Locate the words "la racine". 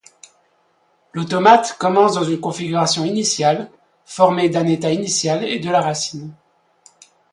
5.69-6.33